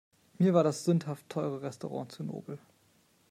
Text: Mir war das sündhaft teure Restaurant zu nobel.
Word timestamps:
Mir 0.39 0.55
war 0.55 0.63
das 0.63 0.83
sündhaft 0.83 1.29
teure 1.29 1.61
Restaurant 1.61 2.11
zu 2.11 2.23
nobel. 2.23 2.57